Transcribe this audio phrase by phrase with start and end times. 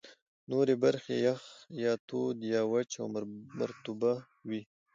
[0.51, 1.41] نورې برخې یا یخ،
[1.83, 3.07] یا تود، یا وچه او
[3.59, 4.13] مرطوبه
[4.47, 4.61] وې.